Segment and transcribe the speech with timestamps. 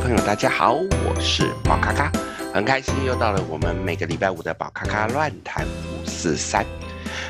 [0.00, 0.72] 朋友，大家好，
[1.04, 2.10] 我是宝咔咔，
[2.54, 6.64] 很开心又到了我们每个礼拜五的宝咔咔乱谈五四三。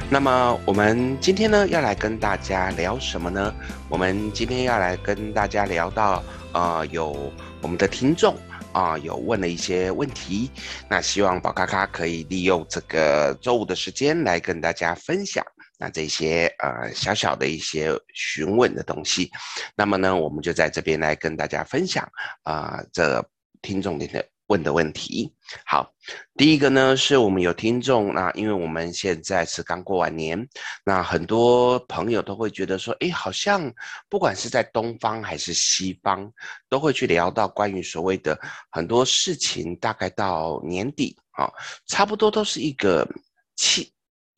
[0.09, 3.53] 那么我们今天呢要来跟大家聊什么呢？
[3.89, 8.37] 我们今天要来跟大家聊到，呃，有我们的听众
[8.73, 10.49] 啊、有问了一些问题，
[10.89, 15.45] 那希望宝咔咔可以利用这个周五的时间来跟大家分享。
[15.81, 19.31] 那这些呃小小的一些询问的东西，
[19.75, 22.07] 那么呢，我们就在这边来跟大家分享
[22.43, 23.27] 啊、呃，这
[23.63, 24.07] 听众的
[24.49, 25.33] 问的问题。
[25.65, 25.91] 好，
[26.37, 30.47] 第一个呢是我们有听众，那因为我们现在是刚过完年，
[30.85, 33.73] 那很多朋友都会觉得说，哎，好像
[34.09, 36.31] 不管是在东方还是西方，
[36.69, 38.39] 都会去聊到关于所谓的
[38.71, 41.51] 很多事情，大概到年底啊、
[41.87, 43.09] 差不多都是一个
[43.57, 43.91] 气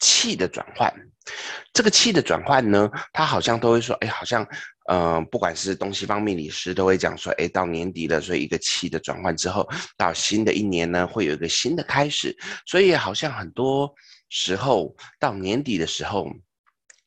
[0.02, 0.92] 气的转换。
[1.72, 4.44] 这个气的转换呢，他好像都会说，哎，好像，
[4.90, 12.36] 嗯、不管是东西方命理师都会讲说，哎，到年底了，所以一个气的转换之后，到新的一年呢，会有一个新的开始，
[12.66, 13.94] 所以好像很多
[14.28, 16.28] 时候到年底的时候，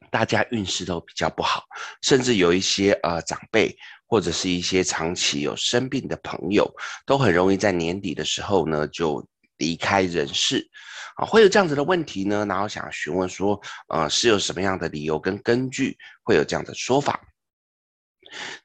[0.09, 1.65] 大家运势都比较不好，
[2.01, 3.75] 甚至有一些呃长辈
[4.07, 6.65] 或者是一些长期有生病的朋友，
[7.05, 10.65] 都很容易在年底的时候呢就离开人世。
[11.15, 12.45] 啊，会有这样子的问题呢？
[12.45, 17.19] 然后想询问说，呃，是有什么样的理由跟根据会有这样的说法？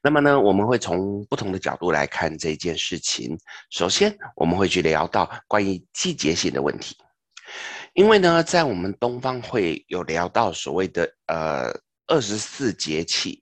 [0.01, 3.37] 那么呢，我们会从不同的角度来看这件事情。
[3.69, 6.97] 首先，我们会去聊到关于季节性的问题，
[7.93, 11.71] 因为呢，在我们东方会有聊到所谓的呃
[12.07, 13.40] 二十四节气。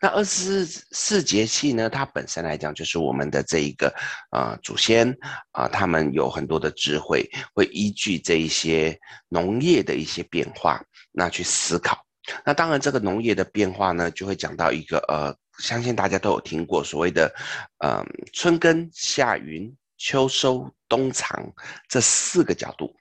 [0.00, 3.94] 那二十四节气呢，它本身来讲就是我们的这一个
[4.30, 5.14] 呃祖先
[5.52, 10.82] 啊、他们有很多的智慧，会依据这一些农业的一些变化，
[11.12, 12.04] 那去思考。
[12.44, 17.32] 那当然，这个农业的变化呢，就会讲到一个呃，相信大家都有听过所谓的
[17.78, 21.52] 呃春耕、夏耘、秋收、冬藏
[21.88, 22.94] 这四个角度。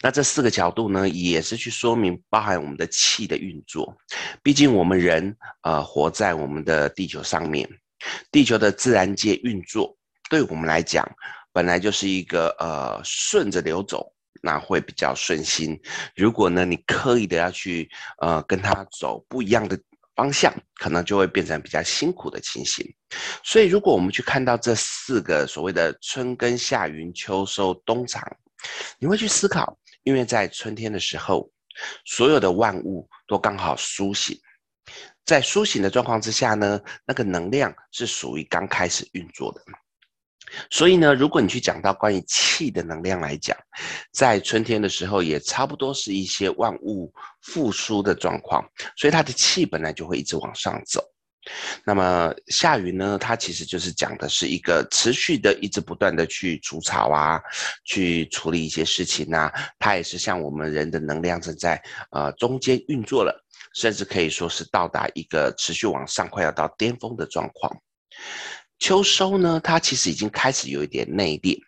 [0.00, 3.96] 那这四个角度呢，也是去说明包含我们的气的运作。
[4.42, 7.68] 毕竟我们人呃活在我们的地球上面，
[8.30, 9.96] 地球的自然界运作，
[10.28, 11.08] 对我们来讲
[11.52, 15.80] 本来就是一个呃顺着流走，那会比较顺心。
[16.14, 17.88] 如果呢你刻意的要去
[18.20, 19.78] 呃跟它走不一样的
[20.14, 22.86] 方向，可能就会变成比较辛苦的情形。
[23.42, 28.22] 所以如果我们去看到这四个所谓的春耕、夏耘、秋收、冬藏。
[28.98, 31.50] 你会去思考，因为在春天的时候，
[32.04, 34.38] 所有的万物都刚好苏醒，
[35.24, 39.60] 在苏醒的状况之下呢，那个能量是属于刚开始运作的。
[40.70, 43.56] 所以呢，如果你去讲到关于气的能量来讲，
[44.12, 48.62] 在春天的时候也差不多是一些万物复苏的状况，
[48.96, 51.02] 所以它的气本来就会一直往上走。
[51.84, 57.40] 那么夏雨呢，它其实就是讲的是一个持续的、一直不断的去除草啊，
[57.84, 59.52] 去处理一些事情、啊。
[59.78, 63.44] 它也是像我们人的能量正在呃中间运作了，
[63.74, 67.74] 甚至可以说是到达一个持续往上，快要到巅峰的状况。
[68.78, 71.58] 秋收呢，它其实已经开始有一点内敛，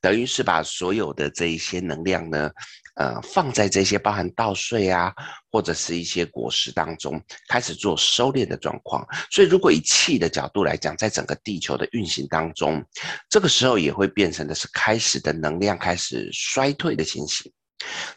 [0.00, 2.50] 等于是把所有的这一些能量呢。
[2.96, 5.10] 呃，放在这些包含稻穗啊，
[5.50, 7.18] 或者是一些果实当中，
[7.48, 9.02] 开始做收敛的状况。
[9.30, 12.84] 所以，如果以气的角度来讲，在整个地球的运行当中，
[13.30, 17.50] 这个时候也会变成的是开始的能量开始衰退的情形。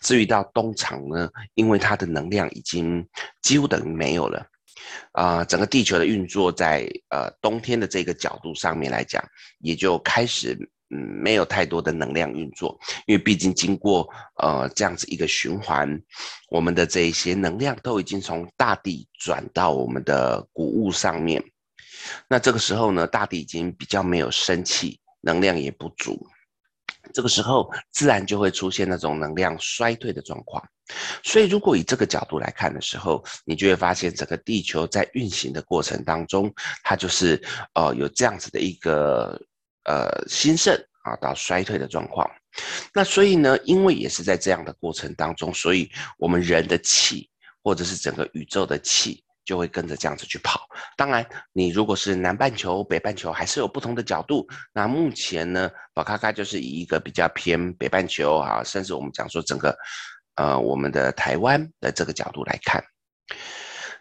[0.02, 3.08] 至于到冬藏呢，因为它的能量已经
[3.44, 4.46] 几乎等于没有了，
[5.14, 9.24] 啊、整个地球的运作在呃冬天的这个角度上面来讲，
[9.60, 10.70] 也就开始。
[10.96, 14.08] 嗯，没有太多的能量运作，因为毕竟经过
[14.38, 16.02] 呃这样子一个循环，
[16.50, 21.44] 我们的这一些能量都已经从大地转到我们的谷物上面。
[22.30, 26.26] 那这个时候呢，大地已经比较没有生气，能量也不足，
[27.14, 30.64] 这个时候自然就会出现那种能量衰退的状况。
[31.24, 36.54] 所以，如果以这个角度来看的时候，你就会发现整个地球在运行的过程当中，
[36.84, 37.42] 它就是
[37.74, 39.42] 呃有这样子的一个。
[39.86, 42.30] 呃，兴盛啊，到衰退的状况，
[42.94, 47.30] 那所以呢，因为也是在这样的过程当中，所以我们人的气
[47.64, 50.68] 或者是整个宇宙的气就会跟着这样子去跑。
[50.98, 51.24] 当然，
[51.54, 54.48] 你如果是南半球、北半球，还是有不同的角度。
[54.74, 59.78] 那目前呢，宝咖咖就是以一个比较偏北半球啊，甚至我们讲说整个
[60.36, 62.84] 呃我们的台湾的这个角度来看。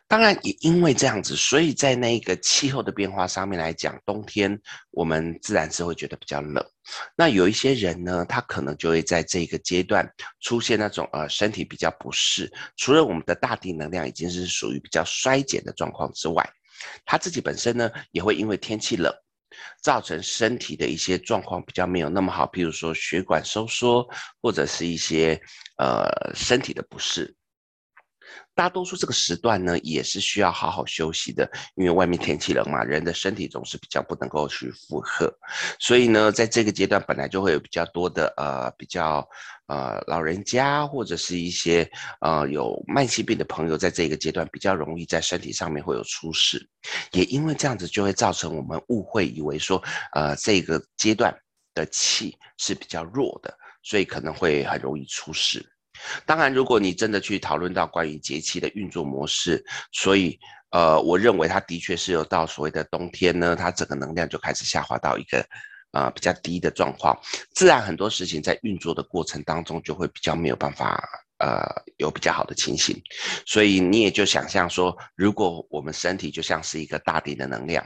[0.06, 4.56] 当然，也因为这样子，所以在那个气候的变化上面来讲，冬天
[4.90, 6.64] 我们自然是会觉得比较冷。
[7.16, 10.08] 那有一些人呢，他可能就会在这个阶段
[10.40, 12.52] 出现那种呃身体比较不适。
[12.76, 16.48] 除了我们的大地能量已经是属于比较衰减的状况之外，
[17.06, 19.12] 他自己本身呢也会因为天气冷，
[19.82, 24.06] 造成身体的一些状况比较没有那么好，譬如说血管收缩，
[24.42, 25.40] 或者是一些
[25.78, 27.34] 呃身体的不适。
[28.54, 35.32] 大多数这个时段呢，也是需要好好休息的，因为外面天气冷嘛，人的身体总是比较不能够去负荷，
[35.78, 39.28] 所以呢，在这个阶段本来就会有比较多的呃比较
[39.66, 41.90] 呃老人家或者是一些
[42.20, 46.64] 呃有慢性病的朋友，在这个阶段比较容易在身体上面会有出事，
[47.10, 51.36] 也因为这样子就会造成我们误会以为说呃这个阶段
[51.74, 53.52] 的气是比较弱的，
[53.82, 55.73] 所以可能会很容易出事。
[56.26, 60.38] 当然，如果你真的去讨论到关于节气的运作模式，所以，
[60.70, 65.44] 呃，我认为它的确是有到所谓的冬天呢，它整个能量就开始下滑到一个，
[65.92, 67.18] 呃，比较低的状况，
[67.52, 71.02] 自然很多事情在运作的过程当中就会比较没有办法，
[71.38, 71.62] 呃，
[71.98, 73.00] 有比较好的情形，
[73.46, 77.84] 所以你也就想象说，如果我们身体就像是一个大地的能量，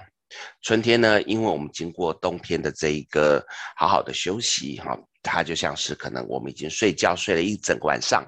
[0.63, 3.45] 春天呢，因为我们经过冬天的这一个
[3.77, 4.99] 好好的休息，哈。
[5.29, 8.25] 它就像是可能我们已经睡觉睡了一整个晚上，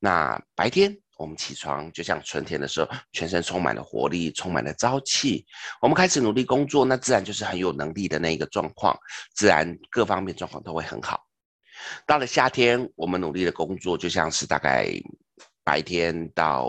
[0.00, 5.46] 那白天我们起床，就像春天的时候，全身充满了活力，充满了朝气。
[5.80, 8.98] 我们开始努力工作，那自然就是很有能力的那一个状况，
[9.34, 11.24] 自然各方面状况都会很好。
[12.06, 14.88] 到了夏天，我们努力的工作，就像是大概
[15.62, 16.68] 白天到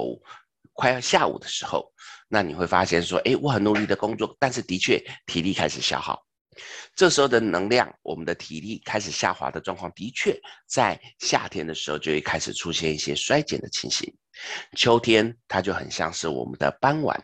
[0.74, 1.92] 快要下午的时候，
[2.28, 6.25] 那你会发现说，哎，我很努力的工作，但是的确体力开始消耗。
[6.96, 14.14] 这时候的能量，我们的体力开始下滑的状况，的确在夏天的时候就会开始出现一些衰减的情形。
[14.76, 17.22] 秋天它就很像是我们的傍晚，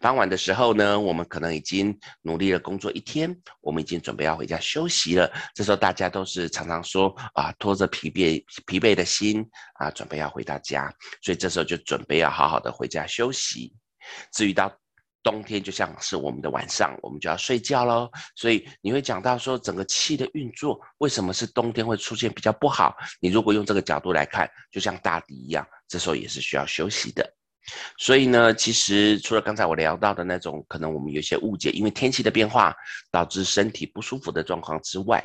[0.00, 5.30] 傍晚的时候呢，我们可能已经努力了工作一天，我们已经准备要回家休息了。
[5.54, 10.88] 这时候大家都是常常说啊，拖着疲惫疲惫的心啊，准备要回到家，
[11.20, 13.74] 所以这时候就准备要好好的回家休息。
[14.32, 14.72] 至于到
[15.26, 18.08] 冬天就像是我们的晚上，我们就要睡觉喽。
[18.36, 22.94] 所以你会讲到说，整个气的运作为什么是冬天会出现比较不好？
[23.18, 27.28] 你如果用这个角度来看，就像大地一样，这时候也是需要休息的。
[27.98, 32.72] 所以呢，其实除了刚才我聊到的那种可能我们有些误解，因为天气的变化
[33.10, 35.20] 导致身体不舒服的状况之外。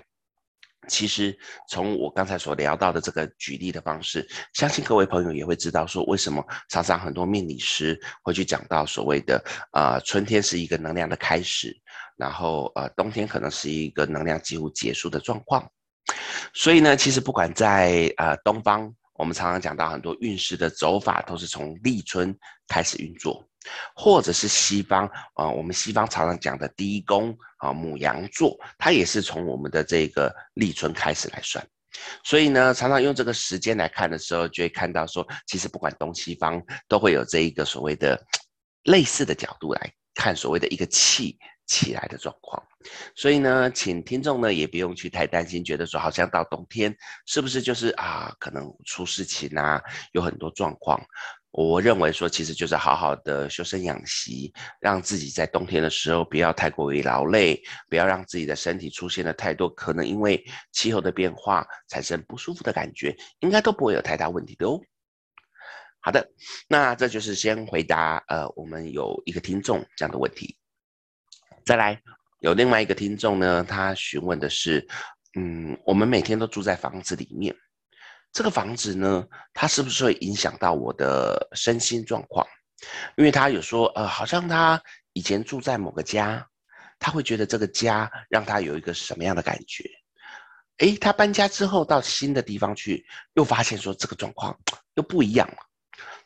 [0.91, 1.35] 其实
[1.69, 9.41] 从我刚才所聊到的这个举例的方式，相信各位朋友也会知道说，为什么常常很多命理师会去讲到所谓的
[9.71, 11.73] 呃春天是一个能量的开始，
[12.17, 15.65] 然后呃冬天可能是一个能量几乎结束的状况。
[16.53, 23.47] 所以呢，其实不管在呃东方，我们常常讲到很多运势的走法都是从立春开始运作。
[23.95, 31.65] 或者是西方啊、我们西方常常讲的第一宫啊，母羊座，它也是从我们的这个立春开始来算。
[32.23, 38.19] 所以呢，常常用这个时间来看的时候，就会看到说，其实不管东西方，都会有这一个所谓的
[38.83, 41.37] 类似的角度来看所谓的一个气
[41.67, 42.61] 起来的状况。
[43.13, 49.81] 所以呢，请听众呢也不用去太担心，觉得说好像到冬天是不是就是啊，可能出事情啊，
[50.13, 50.99] 有很多状况。
[51.51, 64.79] 我认为说，其实就是好好的修身养息，让自己在冬天的时候不要太过于劳累，不要让自己的身体出现了太多可能因为气候的变化产生不舒服的感觉，应该都不会有太大问题的哦。
[65.99, 66.25] 好的，
[66.69, 70.57] 那这就是先回答呃，我们有一个听众这样的问题。
[71.65, 72.01] 再来，
[72.39, 74.87] 有另外一个听众呢，他询问的是，
[75.37, 77.53] 嗯，我们每天都住在房子里面。
[78.31, 82.45] 这个房子呢，它是不是会影响到我的身心状况？
[83.15, 84.81] 因为他有说，呃，好像他
[85.13, 86.43] 以前住在某个家，
[86.97, 89.83] 他会觉得这个家让他有一个什么样的感觉？
[90.77, 94.57] 诶，他搬家之后到新的地方去，又发现说这个状况
[94.95, 95.57] 又不一样了。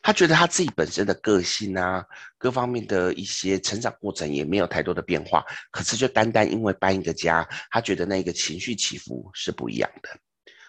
[0.00, 2.02] 他觉得他自己本身的个性啊，
[2.38, 10.08] 各方面的一些成长过程也没有太多的变化，可是就单单因为搬一个家，他觉得那个情绪起伏是不一样的。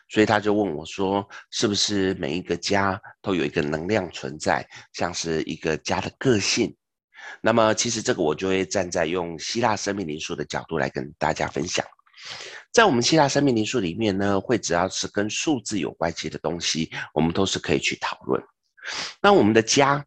[0.10, 6.76] 所以他就问我说：“是不是每一个家都有一个能量存在，像是一个家的个性？”
[7.42, 11.86] 那么，其实这个我就会站在用希腊生命灵数的角度来跟大家分享。
[12.72, 18.42] 在我们希腊生命灵数里面呢，会只要是跟数字有关系的东西，我们都是可以去讨论。
[19.22, 20.06] 那我们的家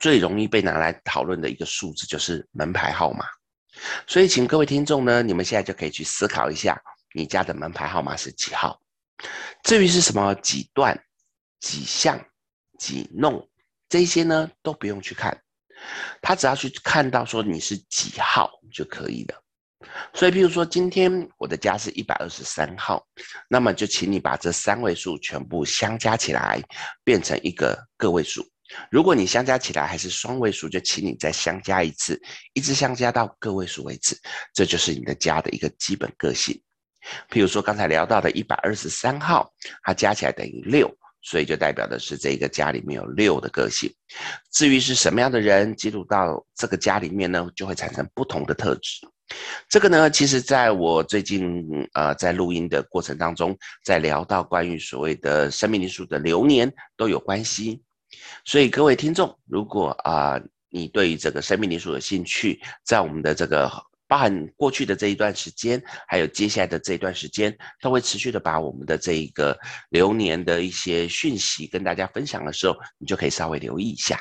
[0.00, 3.26] 最容易被拿来讨论的一个数字就是门牌号码。
[4.06, 6.80] 所以，请各位听众呢，你们现在就可以去思考一下。
[7.18, 8.80] 你家的门牌号码是几号？
[9.64, 10.96] 至于是什么几段、
[11.58, 12.16] 几巷、
[12.78, 13.44] 几弄
[13.88, 15.36] 这些呢，都不用去看，
[16.22, 19.42] 他只要去看到说你是几号就可以了。
[20.14, 23.04] 所以，比如说今天我的家是一百二十三号，
[23.48, 26.62] 那么就请你把这三位数全部相加起来，
[27.02, 28.46] 变成一个个位数，
[28.90, 32.20] 如果你相加起来还是双位数，就请你再相加一次，
[32.52, 34.16] 一直相加到个位数为止。
[34.54, 36.60] 这就是你的家的一个基本个性。
[37.30, 39.52] 譬如说刚才聊到的一百二十三号，
[39.82, 40.90] 它加起来等于六，
[41.22, 43.92] 所以就代表的是这个家里面有六的个性。
[44.52, 49.06] 至于是什么样的人进入到这个家里面呢，就会产生不同的特质。
[49.68, 51.62] 这个呢，其实在我最近
[51.92, 57.82] 呃在录音的过程当中，在聊到关于所谓的生命灵数的流年都有关系。
[58.46, 60.40] 所以各位听众，如果啊、
[60.70, 63.70] 你对于这个生命灵数有兴趣，在我们的这个
[64.08, 69.56] 包含过去的这一段时间，还有接下来的这一段时间，都会持续的把我们的这一个
[69.90, 74.18] 流年的一些讯息跟大家分享的时候，你就可以稍微留意一下。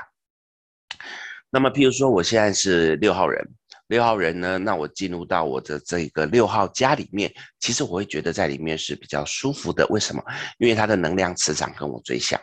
[1.50, 3.42] 那么，譬如说我现在是六号人，
[3.88, 9.88] 六号人呢，那我进入到我的这个六号家里面，其实我会觉得在里面是比较舒服的。
[9.88, 10.22] 为什么？
[10.58, 12.38] 因为它的能量磁场跟我最像。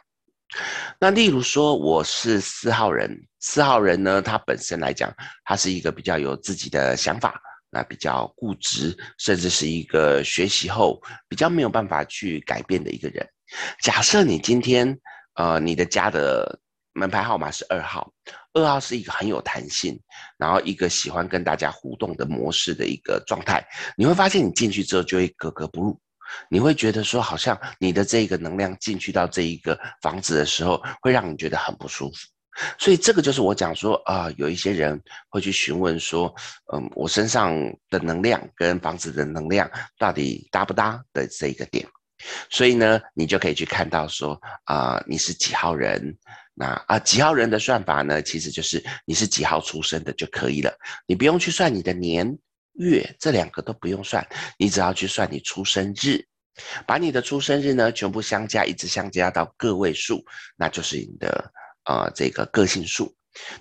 [0.99, 13.27] 那例如说我是四号人，四号人呢，他本身来讲，他是一个比较有自己的想法，那比较固执，甚至是一个学习后比较没有办法去改变的一个人。
[13.83, 14.99] 假设你今天，
[15.35, 16.59] 呃，你的家的
[16.93, 18.13] 门牌号码是二号，
[18.53, 20.01] 二号是一个很有弹性，
[20.39, 26.01] 然后一个喜欢跟大家互动的模式的一个状态，你会发现你进去之后就会格格不入。
[26.49, 32.17] 你会觉得说，好像你的这个能量进去到这一个房子的时候，会让你觉得很不舒服。
[32.79, 36.33] 所以这个就是我讲说啊、有一些人会去询问说，
[36.73, 37.53] 嗯，我身上
[37.91, 41.85] 的能量跟房子的能量到底搭不搭的这一个点。
[42.49, 46.17] 所以呢，你就可以去看到说，啊、你是几号人？
[46.55, 50.73] 那啊、几号人的算法呢，其实就是你是几号出生的就可以了，
[51.07, 52.39] 你不用去算你的年。
[52.75, 54.27] 月这两个都不用算，
[54.59, 56.25] 你只要去算你出生日，
[56.87, 60.25] 把你的出生日呢全部相加，一直相加到个位数，
[60.57, 61.53] 那就是你的
[61.85, 63.15] 呃这个个性数。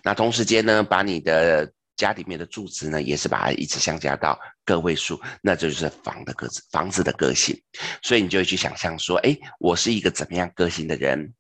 [0.04, 7.60] 那同时间呢，把你的家里面的住址呢也是把它一直相加到个位数，那就是房的个子房子的个性。
[8.02, 11.34] 所以你就会去想象说，哎，我是一个怎么样个性的人，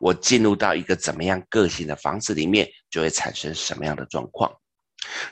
[0.00, 4.52] 我进入到一个怎么样个性的房子里面，就会产生什么样的状况。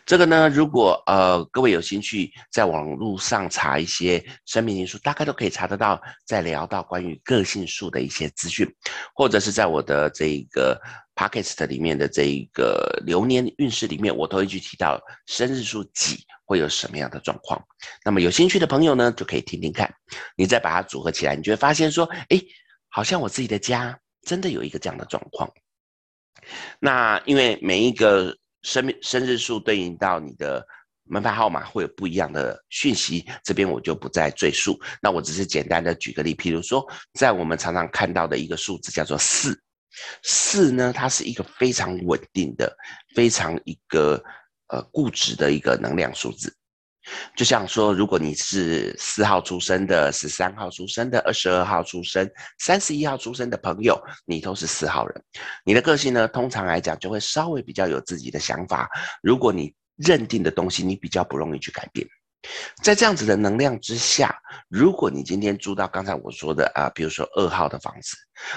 [0.06, 6.00] 这个呢，如果呃各位有兴趣，在网络上查一些生命灵数，大概都可以查得到。
[6.24, 8.66] 在聊到关于个性数的一些资讯，
[9.14, 10.80] 或者是在我的这个
[11.14, 17.62] podcast 里面的这一个流年运势里面，我都会去提到生日数几会有什么样的状况。
[18.04, 19.92] 那么有兴趣的朋友呢，就可以听听看。
[20.36, 22.40] 你再把它组合起来，你就会发现说，哎，
[22.88, 25.50] 好像我自己的家真的有一个这样的状况。
[26.78, 28.36] 那因为每一个。
[28.64, 30.66] 生命生日数对应到你的
[31.04, 34.76] 门牌号码会有不一样的讯息，这边我就不再赘述。
[35.00, 39.56] 那我只是简单的举个例，譬如说，在我们常常看到的一个数字叫做四，
[40.22, 42.74] 四呢，它是一个非常稳定的、
[43.14, 44.22] 非常一个
[44.68, 46.52] 呃固执的一个能量数字。
[47.36, 55.24] 就像说，如果你是四号出生的、十三号出生的、二十二号出生、三十一号出生的朋友，你都是四号人。
[55.64, 58.88] 你的个性呢，通常来讲就会稍微比较有自己的想法。
[59.22, 62.06] 如果你认定的东西，你比较不容易去改变。
[62.82, 64.36] 在这样子的能量之下，
[64.68, 68.16] 如果你今天住到刚才我说的啊，比如说二号的房子，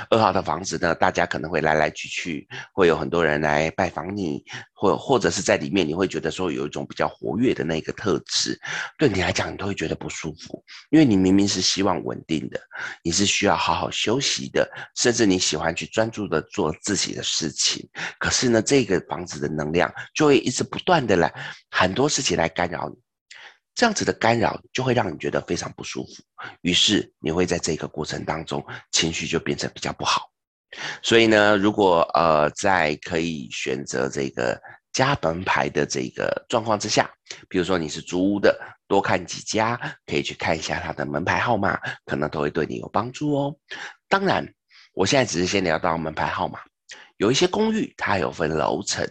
[0.09, 8.59] 二号的房子呢，大家可能会来来去去，会有很多人来拜访你，或或者是在里面，你会觉得说有一种比较活跃的那个特质，
[8.97, 12.59] 对你来讲，你都会觉得不舒服，因为你明明是希望稳定的，
[13.03, 17.87] 你是需要好好休息的，甚至你喜欢去专注的做自己的事情，
[18.19, 21.33] 可是呢，这个房子的能量就会一直不断的来
[21.71, 23.06] 很多事情来干扰你。
[23.77, 26.23] 这样子的干扰就会让你觉得非常不舒服，
[26.61, 30.31] 于是你会在这个过程当中情绪就变成比较不好。
[31.03, 34.59] 所以呢，如果呃在可以选择这个
[34.93, 37.07] 家门牌的这个状况之下，
[37.47, 43.55] 比如说你是租屋的，多看几家，可以去看一下它的门牌号码，可能都会对你有帮助哦。
[44.09, 44.43] 当然，
[44.93, 46.59] 我现在只是先聊到门牌号码。
[47.17, 49.03] 有一些公寓，它有分楼层，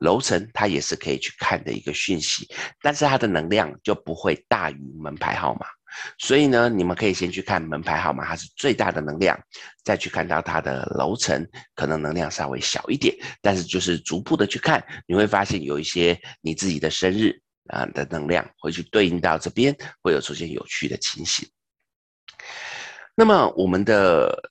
[0.00, 2.48] 楼层它也是可以去看的一个讯息，
[2.80, 5.66] 但是它的能量就不会大于门牌号码。
[6.18, 9.38] 所以呢，你们可以先去看门牌号码，它是最大的能量，
[9.84, 17.38] 再去看到它的楼层，可能能量稍微小一点，但是就是逐步的去看，你会发现有一些你自己的生日
[17.68, 21.46] 啊的能量会去对应到这边，会有出现有趣的情形。
[23.14, 24.50] 那么我们的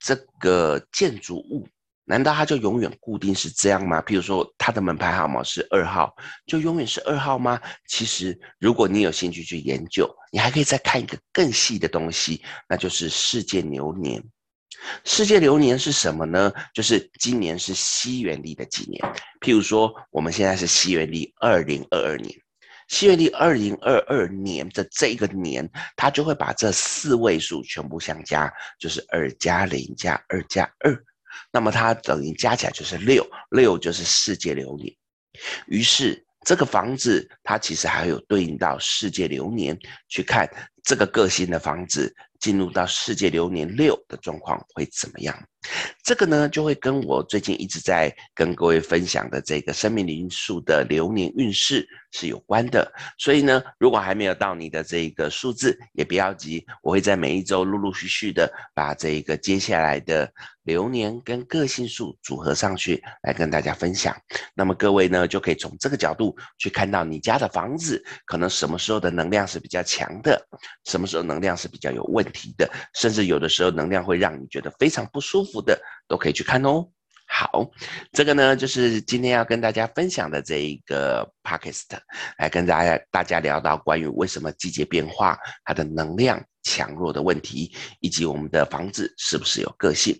[0.00, 1.68] 这个建筑物。
[2.08, 4.00] 难道它就永远固定是这样吗？
[4.02, 6.14] 譬如说，它的门牌号码是二号，
[6.46, 7.60] 就永远是二号吗？
[7.88, 14.22] 其实，如果你有兴趣去研究，你还可以再看一个更细的东西，那就是世界流年。
[15.04, 16.52] 世界流年是什么呢？
[16.72, 19.02] 就是今年是西元历的几年？
[19.40, 22.32] 譬如说，我们现在是西元历二零二二年，
[22.86, 30.94] 西元历二零二二年的这个年，它就会把这四位数全部相加，就是二加零加二加二，
[31.50, 34.94] 那么它等于加起来就是六，六就是世界流年。
[35.66, 39.78] 于是这个房子它其实还有对应到世界流年，
[40.08, 40.48] 去看
[40.82, 42.14] 这个个性的房子。
[42.38, 45.34] 进入到世界流年六的状况会怎么样？
[46.02, 52.90] 这个呢，就会跟我最近一直在跟各位分享的这个生命灵数的流年运势是有关的。
[53.18, 60.32] 所以呢，如果还没有到你的这个数字，也不要急，我会在每一周陆陆续续的把这个接下来的
[60.62, 64.16] 流年跟个性数组合上去，来跟大家分享。
[64.54, 70.40] 那么各位呢，就可以从这个角度去看到你家的房子可能什么时候的能量是比较强的，
[70.84, 75.80] 什么时候能量是比较有问题的，甚至有的时候能量会让你觉得非常不舒服的。
[76.08, 76.86] 都可以去看哦。
[77.28, 77.68] 好，
[78.12, 81.98] 这个呢，就是今天要跟大家分享的这一个 podcast，
[82.38, 90.16] 来跟大家大家聊到关于为什么季节变化它的能量强弱的问题，以及我们的房子是不是有个性。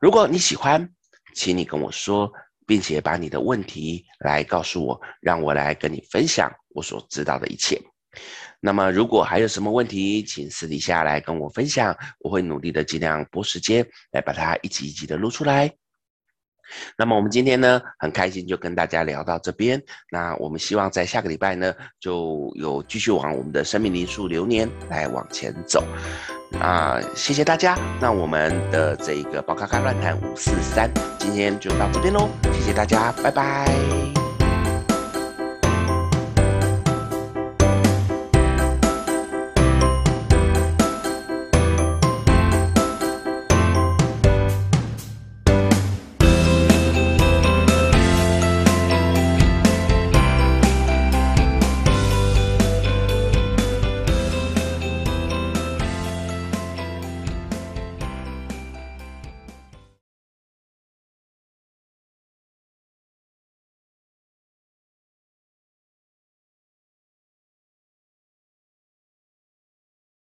[0.00, 0.88] 如果你喜欢，
[1.36, 2.28] 请你跟我说，
[2.66, 7.80] 并且把你的问题来告诉我，让我来跟你分享我所知道的一切。
[8.60, 15.72] 那么，如果还有什么问题，请私底下来跟我分享，我会努力的尽量拨时间来把它一集一集的录出来。
[16.96, 19.82] 那么我们今天呢，很开心就跟大家聊到这边。
[20.08, 25.84] 那我们希望在下个礼拜呢，就有继续往我们的生命灵数流年来往前走。
[26.60, 27.76] 啊，谢谢大家。
[28.00, 30.88] 那我们的这个宝咖咖乱谈五四三，
[31.18, 32.28] 今天就到这边喽。
[32.52, 34.19] 谢谢大家，拜拜。